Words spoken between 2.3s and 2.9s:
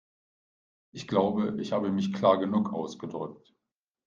genug